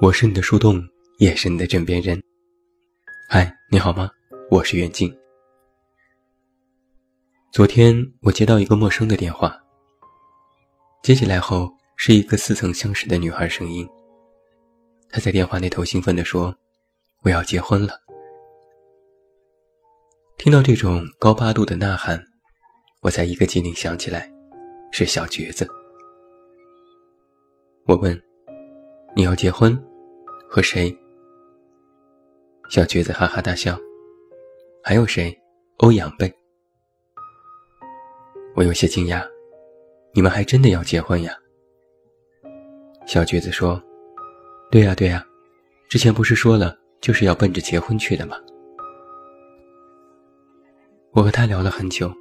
[0.00, 0.80] 我是你的树洞，
[1.18, 2.22] 也是你的枕边人。
[3.28, 4.08] 嗨，你好吗？
[4.48, 5.12] 我是袁静。
[7.50, 9.60] 昨天我接到一个陌生的电话，
[11.02, 13.84] 接起来后是一个似曾相识的女孩声音。
[15.10, 16.56] 她在电话那头兴奋地说
[17.24, 18.00] ：“我要结婚了。”
[20.38, 22.22] 听到这种高八度的呐喊，
[23.00, 24.32] 我才一个机灵想起来，
[24.92, 25.68] 是小橘子。
[27.86, 28.16] 我问
[29.16, 29.76] ：“你要结婚？
[30.48, 30.96] 和谁？”
[32.70, 33.78] 小橘子哈哈大笑
[34.82, 35.36] ：“还有谁？
[35.78, 36.32] 欧阳呗。”
[38.56, 39.24] 我有些惊讶
[40.12, 41.32] ：“你们还真的要结婚呀？”
[43.06, 43.80] 小橘子说
[44.70, 45.24] ：“对呀对呀，
[45.88, 48.36] 之前不是说了，就是要奔着结婚去的吗？”
[51.12, 52.12] 我和他聊了很久，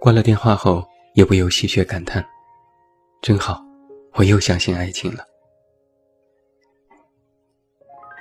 [0.00, 0.82] 挂了电话后
[1.14, 2.24] 也不由戏谑感叹
[3.20, 3.62] ：“真好，
[4.14, 5.24] 我又相信爱情了。”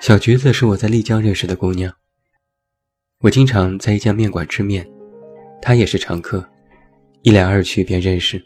[0.08, 1.94] 小橘子是我在丽江认识的姑娘。
[3.20, 4.90] 我经常在一家面馆吃面，
[5.62, 6.50] 她也是常客，
[7.24, 8.42] 一来二去便认识。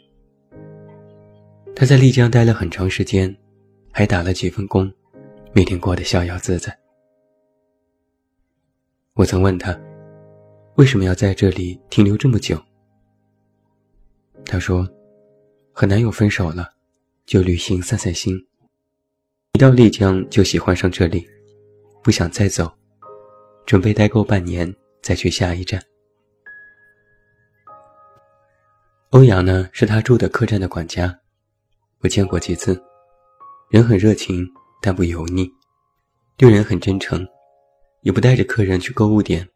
[1.76, 3.32] 她在丽江待了很长时间，
[3.92, 4.92] 还打了几份工，
[5.52, 6.76] 每天过得逍遥自在。
[9.14, 9.80] 我曾问她。
[10.74, 12.60] 为什么要在这里停留这么久？
[14.44, 14.84] 她说
[15.70, 16.72] ：“和男友分手了，
[17.24, 18.36] 就旅行散散心。
[19.52, 21.24] 一到丽江就喜欢上这里，
[22.02, 22.70] 不想再走，
[23.64, 25.82] 准备待够半年再去下一站。”
[29.10, 31.18] 欧阳呢，是他住的客栈的管家，
[32.00, 32.82] 我见过几次，
[33.70, 34.46] 人很热情，
[34.80, 35.50] 但不油腻，
[36.36, 37.26] 对人很真诚，
[38.00, 39.48] 也不带着客人去购物点。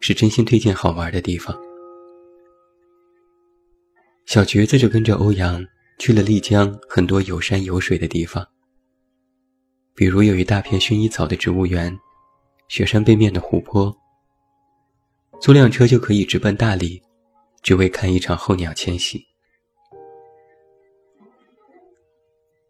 [0.00, 1.60] 是真心推荐好玩的地方。
[4.26, 5.66] 小橘子就跟着欧阳
[5.98, 8.46] 去了丽江很多有山有水的地方，
[9.98, 11.98] 比如有一大片薰衣草的植物园，
[12.68, 13.92] 雪山背面的湖泊。
[15.40, 17.02] 租辆车就可以直奔大理，
[17.62, 19.20] 只为看一场候鸟迁徙。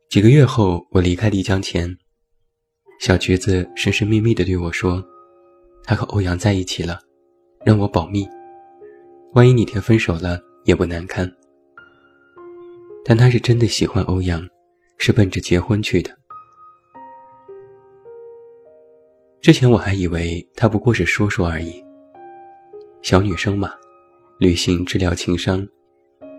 [0.09, 1.95] 几个月后，我离开丽江前，
[2.99, 5.05] 小橘子神神秘秘地对我说
[5.85, 6.99] ：“他和欧阳在一起了。”
[7.63, 8.27] 让我保密，
[9.35, 11.31] 万一哪天分手了也不难堪。
[13.05, 14.43] 但他是真的喜欢欧阳，
[14.97, 16.17] 是奔着结婚去的。
[19.41, 21.83] 之前我还以为他不过是说说而已。
[23.03, 23.73] 小女生嘛，
[24.39, 25.67] 旅行治疗情商，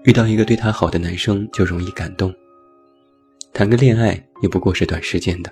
[0.03, 2.33] 遇到一个对她好的男生就容易感动。
[3.53, 5.51] 谈个恋爱也不过是短时间的。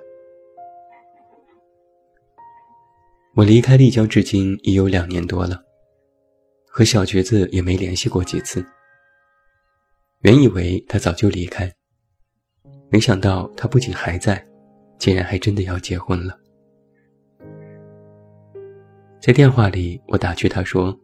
[3.33, 5.63] 我离开丽江至今已有两年多了，
[6.67, 8.65] 和小橘子也没联系过几次。
[10.21, 11.71] 原以为他早就离开，
[12.89, 14.45] 没想到他不仅还在，
[14.99, 16.37] 竟然还真的要结婚了。
[19.19, 20.97] 在电话里，我打趣他说：“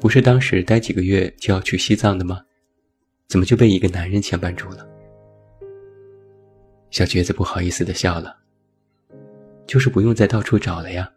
[0.00, 2.40] 不是当时待几个月就要去西藏的吗？
[3.28, 4.88] 怎么就被一个男人牵绊住了？”
[6.90, 8.36] 小橘子不好意思的笑了。
[9.66, 11.10] 就是不用再到处找了呀，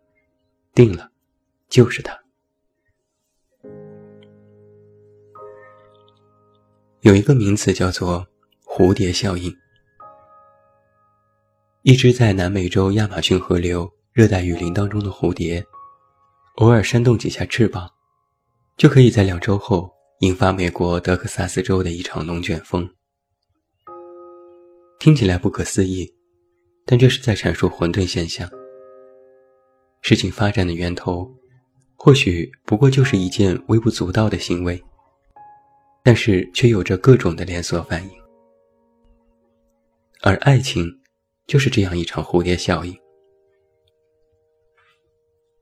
[0.74, 1.12] 定了，
[1.68, 2.18] 就是他。
[7.02, 8.26] 有一个名词叫做
[8.64, 9.54] 蝴蝶效应。
[11.84, 15.62] 一只在南美洲亚马逊河流热带雨林当中的蝴蝶，
[16.58, 17.90] 偶尔扇动几下翅膀，
[18.78, 22.88] 就可以在两周后引发美国德克萨斯州的一场龙卷风。
[25.00, 26.14] 听起来不可思议。
[26.90, 28.50] 但这是在阐述混沌现象。
[30.02, 31.30] 事情发展的源头，
[31.98, 34.82] 或许不过就是一件微不足道的行为，
[36.02, 38.10] 但是却有着各种的连锁反应。
[40.22, 40.90] 而爱情，
[41.46, 42.98] 就是这样一场蝴蝶效应。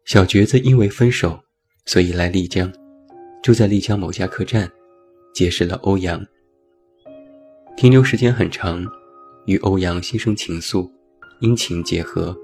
[0.06, 1.40] 小橘子因为分手，
[1.88, 2.72] 所以来丽江，
[3.42, 4.72] 住在丽江某家客栈，
[5.34, 6.24] 结识了欧阳。
[7.75, 8.86] 停留时间很长，
[9.48, 10.88] 与欧阳心生情愫。
[11.42, 12.38] 阴晴结合，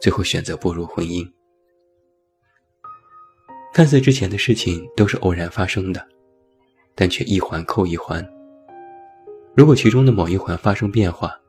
[0.00, 1.24] 最后选择步入婚姻。
[3.72, 6.04] 看似之前的事情都是偶然发生的，
[6.96, 8.26] 但却一环扣一环。
[9.54, 11.40] 如果其中的某一环发生变化，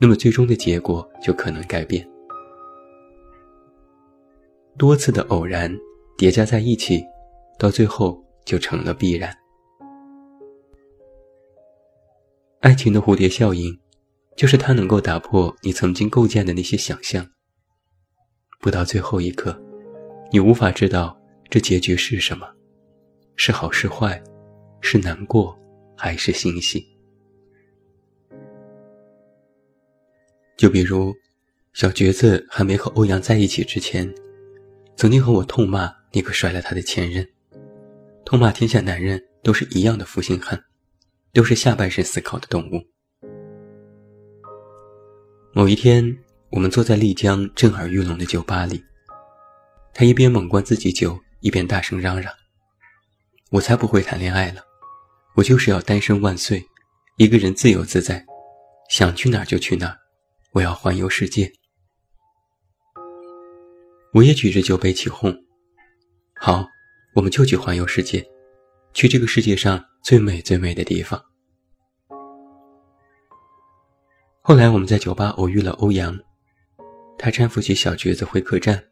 [0.00, 2.06] 那么最终的结果就可能改变。
[4.78, 5.76] 多次的偶然
[6.16, 7.04] 叠加在一起，
[7.58, 9.36] 到最后就成了必然。
[12.60, 13.78] 爱情的蝴蝶效应。
[14.38, 17.28] 就是它能够打破你曾经构建的那些想象。
[18.60, 19.60] 不到最后一刻，
[20.30, 21.20] 你无法知道
[21.50, 22.46] 这结局是什么，
[23.34, 24.22] 是好是坏，
[24.80, 25.58] 是难过
[25.96, 26.86] 还是欣喜。
[30.56, 31.12] 就比如，
[31.72, 34.08] 小橘子还没和欧阳在一起之前，
[34.98, 37.24] 曾经和我痛骂那个甩了他的前任，
[38.24, 40.60] 痛骂天下男人都是一样的负心汉，
[41.32, 42.84] 都是下半身思考的动物。
[45.52, 46.18] 某一天，
[46.50, 48.82] 我们坐在丽江震耳欲聋的酒吧里，
[49.94, 52.34] 他一边猛灌自己酒，一边大声嚷嚷
[53.52, 54.62] ：“我才不会谈恋爱了，
[55.36, 56.60] 我就是要单身万岁，
[57.18, 58.26] 一个人自由自在，
[58.90, 59.96] 想去哪儿就去哪儿，
[60.54, 61.52] 我要环游世界。”
[64.14, 65.34] 我也举着酒杯起哄
[66.34, 66.64] ：“好，
[67.14, 68.26] 我们就去环游世界，
[68.94, 71.22] 去这个世界上最美最美的地方。”
[74.40, 76.18] 后来我们在酒吧偶遇了欧阳，
[77.18, 78.82] 他搀扶起小橘子回客栈。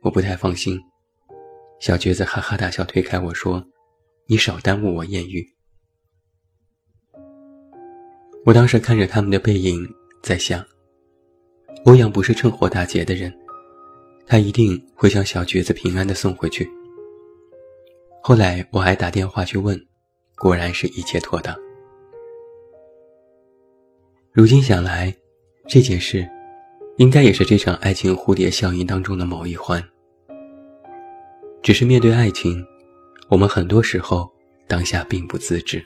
[0.00, 0.80] 我不太放心，
[1.78, 3.62] 小橘子哈哈大笑，推开我说
[4.26, 5.46] ：“你少耽误我艳遇。”
[8.46, 9.86] 我当时看着他们的背影，
[10.22, 10.64] 在想，
[11.84, 13.30] 欧阳不是趁火打劫的人，
[14.30, 16.70] 他一定会将小橘子平安的送回去。
[18.22, 19.76] 后来我还打电话去问，
[20.36, 21.52] 果然是一切妥当。
[24.30, 25.12] 如今想来，
[25.66, 26.24] 这件事，
[26.98, 29.82] 应该也是这场爱情蝴蝶效应当中的某一环。
[31.60, 32.64] 只是面对爱情，
[33.28, 34.30] 我们很多时候
[34.68, 35.84] 当下并不自知。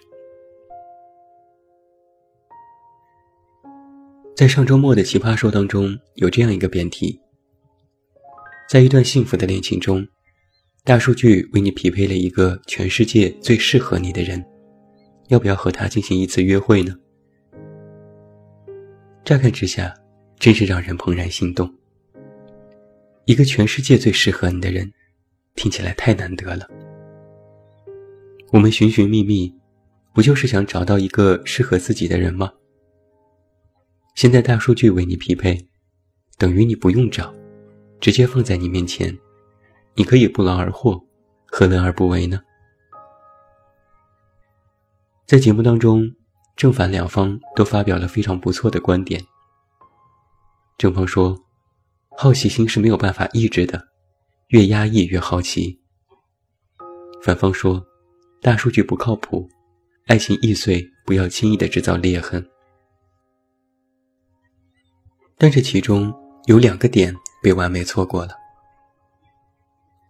[4.37, 7.19] 在上周末的奇葩说当中，有这样一个辩题：
[8.67, 10.07] 在一段幸福的恋情中，
[10.85, 14.43] 大数据为你匹配了一个全世界最适合你的人，
[15.29, 16.95] 要不要和他进行一次约会呢？
[19.23, 19.95] 乍看之下，
[20.39, 21.73] 真是让人怦然心动。
[23.27, 24.91] 一个全世界最适合你的人，
[25.55, 26.67] 听起来太难得了。
[28.51, 29.55] 我们寻寻觅觅，
[30.15, 32.53] 不就是想找到一个适合自己的人吗？
[34.15, 35.69] 现在大数据为你匹配，
[36.39, 37.35] 等于你不用找，
[38.05, 39.19] 直接放在你面前，
[39.95, 41.03] 你可以不劳而获，
[41.47, 42.39] 何乐而不为呢？
[45.25, 46.15] 在节目当中。
[46.57, 49.21] 正反两方都发表了非常不错的观点。
[50.79, 51.37] 正方说
[52.17, 53.89] ：“好奇心是没有办法抑制的，
[54.51, 55.81] 越压抑越好奇。”
[57.21, 57.85] 反方说
[58.41, 59.49] ：“大数据不靠谱，
[60.07, 62.49] 爱情易碎，不要轻易的制造裂痕。”
[65.37, 66.15] 但这其中
[66.47, 67.13] 有两个点
[67.45, 68.35] 被完美错过了。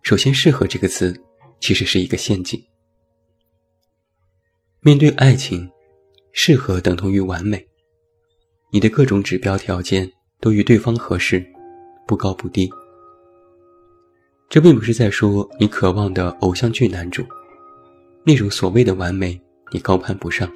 [0.02, 1.12] 首先，“适合”这个词
[1.58, 2.64] 其实是一个陷阱。
[4.80, 5.68] 面对爱情。
[6.36, 7.64] 适合等同于完美，
[8.72, 10.10] 你的各种指标条件
[10.40, 11.46] 都与对方合适，
[12.08, 12.68] 不高不低。
[14.48, 17.24] 这并不是在说你渴望的偶像剧男主，
[18.26, 19.40] 那种所谓的完美
[19.70, 20.52] 你高攀不上。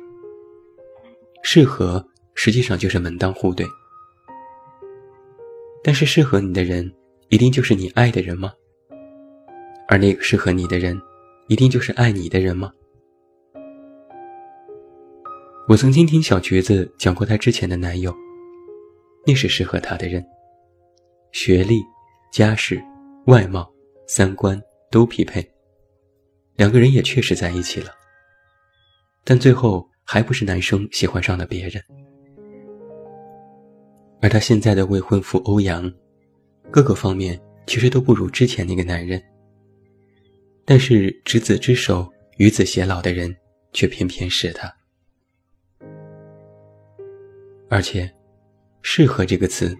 [1.45, 2.05] 适合
[2.35, 3.65] 实际上就是门当户对，
[5.89, 6.93] 但是适合你的人
[7.31, 8.53] 一定就是你爱的人吗？
[9.89, 11.01] 而那个适合你的人，
[11.47, 12.71] 一定就是爱你的人吗？
[15.67, 18.15] 我曾经听小橘子讲过她之前的男友，
[19.27, 20.23] 那是适合她的人，
[21.33, 21.81] 学历、
[22.31, 22.79] 家世、
[23.25, 23.67] 外貌、
[24.07, 25.43] 三观都匹配，
[26.57, 27.93] 两个人也确实在一起了。
[29.25, 31.83] 但最后还不是男生喜欢上了别人，
[34.21, 35.93] 而她现在的未婚夫欧阳，
[36.71, 39.23] 各个方面其实都不如之前那个男人，
[40.65, 43.35] 但是执子之手，与子偕老的人
[43.73, 44.75] 却偏偏是他。
[47.71, 48.11] 而且
[48.81, 49.77] ，“适合”这个词，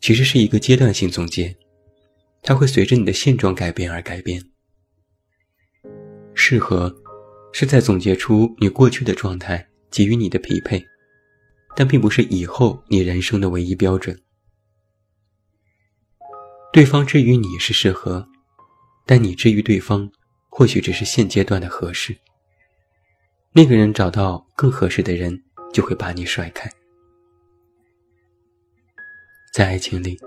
[0.00, 1.56] 其实是一个阶段性总结，
[2.42, 4.40] 它会随着你的现状改变而改变。
[6.32, 6.94] 适合，
[7.52, 10.84] 是在总结出你过去的状态，给予你的匹配，
[11.76, 14.20] 但并不是以后你人生的唯一标准。
[16.72, 18.28] 对方之于你是适合，
[19.06, 20.10] 但你之于对方，
[20.48, 22.16] 或许只是现阶段的合适。
[23.52, 26.68] 那个人找到更合适的人，就会把你甩开。
[29.52, 30.18] 在爱情里，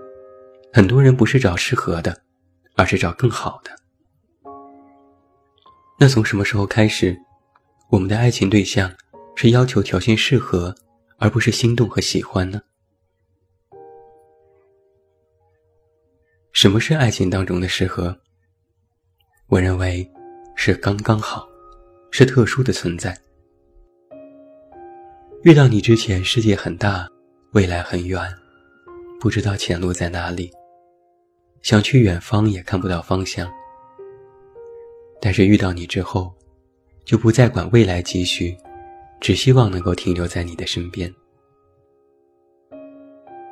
[0.71, 2.23] 很多人不是找适合的，
[2.75, 3.71] 而是找更好的。
[5.99, 7.19] 那从什么时候开始，
[7.89, 8.95] 我们的爱情对象
[9.35, 10.73] 是要求条件适合，
[11.17, 12.61] 而不是心动和喜欢呢？
[16.51, 18.17] 什么是爱情当中的适合？
[19.47, 20.09] 我认为
[20.55, 21.47] 是刚刚好，
[22.11, 23.17] 是特殊的存在。
[25.43, 27.07] 遇到你之前，世界很大，
[27.53, 28.21] 未来很远。
[29.19, 30.51] 不知道前路在哪里，
[31.61, 33.51] 想去远方也看不到方向。
[35.19, 36.33] 但是遇到你之后，
[37.05, 38.55] 就不再管未来几许，
[39.19, 41.13] 只希望能够停留在你的身边。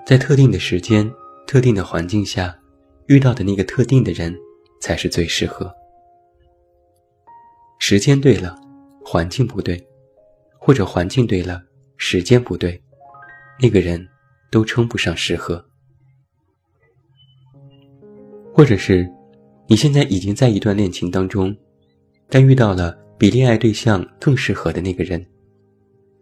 [0.06, 1.12] 在特定的时间、
[1.48, 2.56] 特定的环境下
[3.08, 4.36] 遇到的那个特定的人，
[4.80, 5.74] 才是最适合。
[7.80, 8.56] 时间对了，
[9.04, 9.84] 环境不对，
[10.60, 11.62] 或者环境对了，
[11.98, 12.82] 时间不对，
[13.60, 14.08] 那个人
[14.52, 15.64] 都称不上适合。
[18.54, 19.12] 或者是，
[19.68, 21.56] 你现在已经在一段恋情当中，
[22.30, 25.26] 但遇到了比恋爱对象更适合的那个人，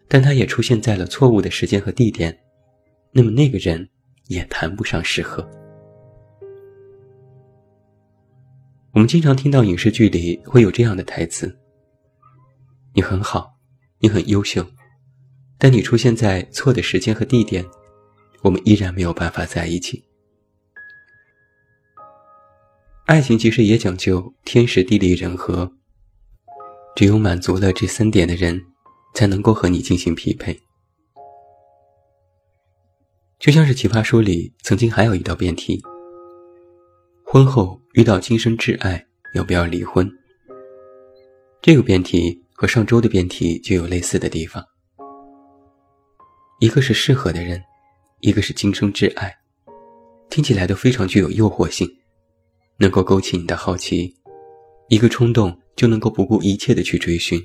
[0.08, 2.38] 但他也出现在了错误的时间和地点，
[3.12, 3.90] 那么那个人
[4.28, 5.48] 也谈不上适合。
[8.92, 11.58] 我们经常听到影视剧里会有这样的台词
[12.94, 13.58] ：“你很好，
[14.00, 14.64] 你很优秀，
[15.58, 17.66] 但你出现在错的时间和地点，
[18.44, 20.04] 我们依然没有办法在一起。”
[23.06, 25.74] 爱情其实也讲究天时地利人和，
[26.96, 28.64] 只有满足了这三点的人，
[29.14, 30.58] 才能够和你进行匹配。
[33.40, 35.82] 就像是《奇葩说》里曾经还有一道辩题。
[37.26, 40.10] 婚后遇到今生挚爱，要不要离婚？
[41.62, 44.64] 这个辩题和上周的辩题就有类似的地方。
[46.60, 47.62] 一个是适合的人，
[48.22, 49.36] 一个是今生挚爱，
[50.30, 51.86] 听起来都非常具有诱惑性，
[52.78, 54.16] 能够勾起你的好奇，
[54.88, 57.42] 一个冲动就能够不顾一切的去追寻。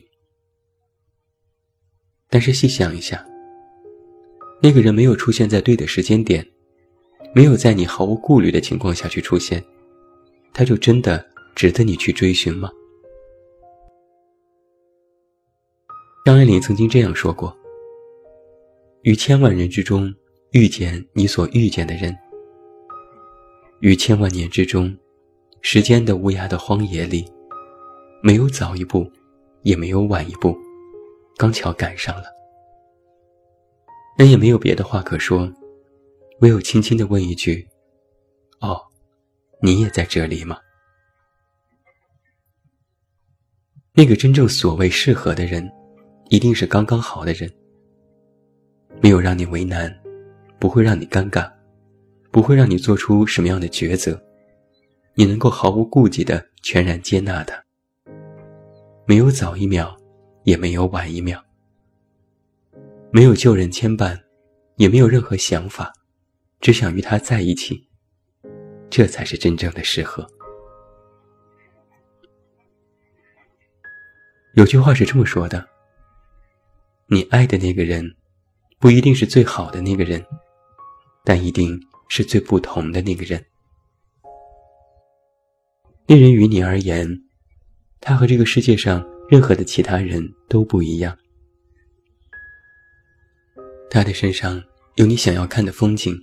[2.28, 3.24] 但是细想一下，
[4.62, 6.46] 那个人没有出现在对的时间点，
[7.34, 9.62] 没有在你毫无顾虑的情况下去出现。
[10.52, 12.70] 他就真的值得你去追寻吗？
[16.24, 17.56] 张爱玲曾经这样说过
[19.02, 20.12] ：“于千万人之中
[20.50, 22.14] 遇见你所遇见的人，
[23.80, 24.94] 于千万年之中，
[25.62, 27.24] 时间的无涯的荒野里，
[28.22, 29.10] 没有早一步，
[29.62, 30.54] 也没有晚一步，
[31.38, 32.24] 刚巧赶上了。
[34.18, 35.50] 人也没有别的话可说，
[36.40, 37.66] 唯有轻轻的问一句
[38.60, 38.78] ：‘哦。’”
[39.60, 40.56] 你也在这里吗？
[43.92, 45.68] 那个真正所谓适合的人，
[46.28, 47.52] 一定是刚刚好的人，
[49.02, 49.92] 没有让你为难，
[50.60, 51.52] 不会让你尴尬，
[52.30, 54.16] 不会让你做出什么样的抉择，
[55.14, 57.60] 你能够毫无顾忌的全然接纳他，
[59.06, 59.97] 没有早一秒，
[60.48, 61.38] 也没有晚一秒，
[63.10, 64.18] 没有旧人牵绊，
[64.76, 65.92] 也没有任何想法，
[66.58, 67.86] 只想与他在一起。
[68.88, 70.26] 这才是真正的适合。
[74.54, 75.68] 有句话是这么说的：
[77.08, 78.16] 你爱的那个人，
[78.78, 80.24] 不一定是最好的那个人，
[81.24, 81.78] 但一定
[82.08, 83.44] 是最不同的那个人。
[86.06, 87.22] 那人于你而言，
[88.00, 91.16] 他和这个世界上任何的其他人都不一样。
[93.90, 94.62] 他的身上
[94.96, 96.16] 有你想要看的风景。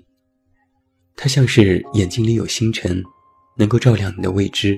[1.16, 3.02] 他像是眼睛里有星辰，
[3.58, 4.78] 能够照亮你的未知。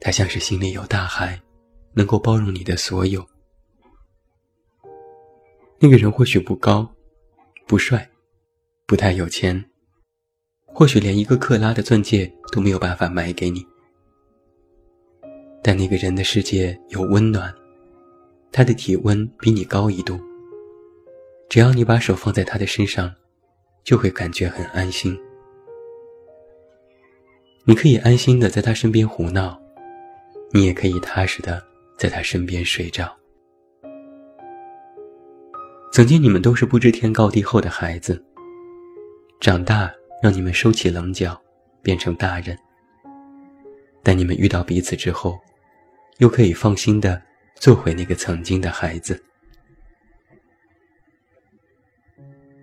[0.00, 1.38] 他像是心里有大海，
[1.92, 3.26] 能够包容你的所有。
[5.78, 6.90] 那个人或许不高，
[7.66, 8.08] 不帅，
[8.86, 9.62] 不太有钱，
[10.64, 13.66] 或许连一个克拉的钻戒都没有办法买给你。
[15.68, 17.54] 但那个人的世界有温暖，
[18.50, 20.18] 他的体温比你高一度。
[21.50, 23.14] 只要你把手放在他的身上。
[23.84, 25.18] 就会感觉很安心。
[27.64, 29.58] 你可以安心的在他身边胡闹，
[30.52, 31.62] 你也可以踏实的
[31.96, 33.16] 在他身边睡着。
[35.90, 38.22] 曾经你们都是不知天高地厚的孩子，
[39.40, 39.90] 长大
[40.22, 41.40] 让你们收起棱角，
[41.80, 42.58] 变成大人。
[44.02, 45.38] 但你们遇到彼此之后，
[46.18, 47.20] 又可以放心的
[47.56, 49.20] 做回那个曾经的孩子。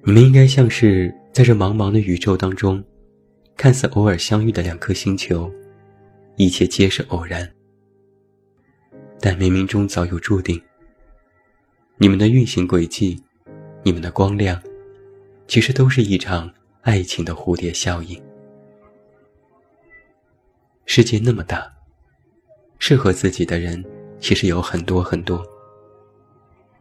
[0.03, 2.83] 你们应该像是在这茫茫的宇宙当中，
[3.57, 5.51] 看似偶尔相遇的两颗星球，
[6.35, 7.51] 一切皆是偶然，
[9.19, 10.61] 但冥冥中早有注定。
[11.97, 13.19] 你们的运行轨迹，
[13.83, 14.61] 你们的光亮，
[15.47, 18.21] 其实都是一场爱情的蝴蝶效应。
[20.85, 21.74] 世界那么大，
[22.79, 23.83] 适合自己的人
[24.19, 25.45] 其实有很多很多，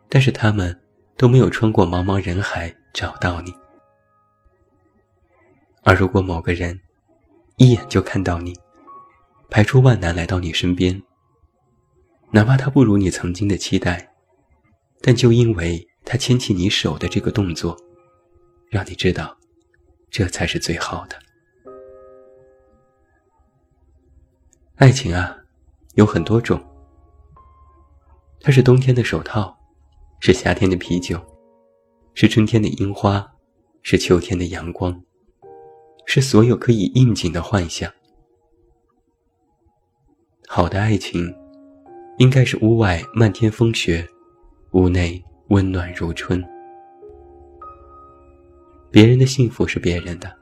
[0.09, 0.79] 但是他们
[1.17, 2.75] 都没有穿过茫茫人海。
[2.95, 3.53] 找到你，
[5.83, 6.79] 而如果某个人
[7.57, 8.55] 一眼就看到你，
[9.51, 11.03] 排除万难来到你身边，
[12.31, 14.15] 哪怕他不如你曾经的期待，
[15.01, 17.77] 但就因为他牵起你手的这个动作，
[18.71, 19.37] 让你知道，
[20.09, 21.19] 这才是最好的。
[24.77, 25.37] 爱情啊，
[25.95, 26.61] 有很多种，
[28.41, 29.57] 它是冬天的手套，
[30.21, 31.21] 是夏天的啤酒。
[32.17, 33.29] 是春天的樱花，
[33.83, 35.03] 是秋天的阳光，
[36.07, 37.91] 是所有可以应景的幻想。
[40.47, 41.35] 好的爱情，
[42.19, 44.09] 应该是屋外漫天风雪，
[44.75, 46.41] 屋内温暖如春。
[48.93, 50.33] 别人的幸福是别人的，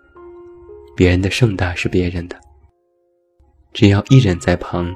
[0.94, 2.38] 别人的盛大是别人的。
[3.73, 4.94] 只要一人在旁，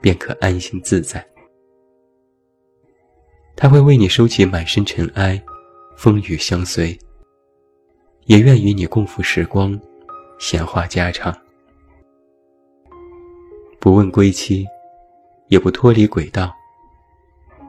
[0.00, 1.24] 便可安心自在。
[3.56, 5.42] 他会为你收起满身尘埃，
[5.96, 6.98] 风雨相随。
[8.26, 9.78] 也愿与你共赴时光，
[10.38, 11.36] 闲话家常。
[13.80, 14.66] 不问归期，
[15.48, 16.54] 也不脱离轨道。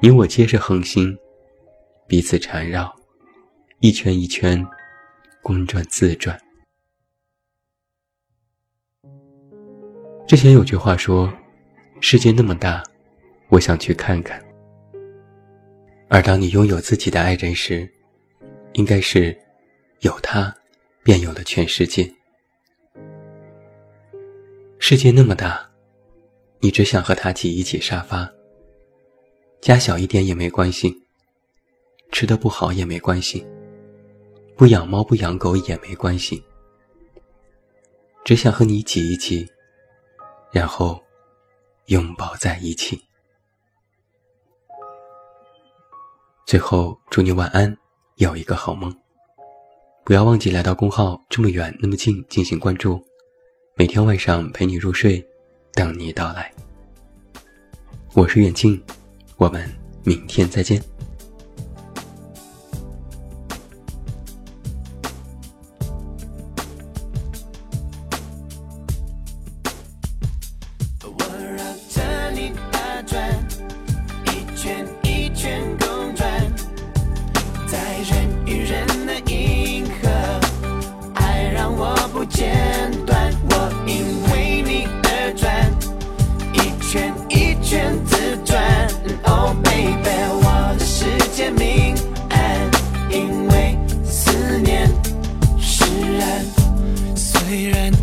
[0.01, 1.17] 你我皆是恒星，
[2.07, 2.93] 彼此缠绕，
[3.79, 4.65] 一圈一圈。
[5.43, 6.39] 公转自转。
[10.27, 11.33] 之前有句话说
[12.03, 12.84] ：“世界那么大，
[13.50, 14.43] 我想去看看。”
[16.10, 17.88] 而当你拥有自己的爱人时，
[18.74, 19.38] 应该是
[20.00, 20.53] 有他，
[21.03, 22.12] 便有了全世界。
[24.79, 25.70] 世界那么大，
[26.60, 28.29] 你只想和他挤一挤沙发，
[29.62, 30.91] 家小一点也没关系，
[32.12, 33.46] 吃的不好也没关系。
[34.58, 36.43] 不养猫不养狗也没关系，
[38.25, 39.48] 只想和你挤一挤，
[40.51, 41.01] 然后
[41.91, 43.01] 拥抱在一起。
[46.45, 47.77] 最后祝你晚安，
[48.15, 48.95] 有一个好梦。
[50.05, 53.05] 不要忘记来到公号这么远那么近进行关注，
[53.75, 55.21] 每天晚上陪你入睡，
[55.74, 56.50] 等你到来。
[58.13, 58.81] 我是远近，
[59.36, 59.69] 我们
[60.05, 60.81] 明天再见。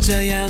[0.09, 0.48] 这样。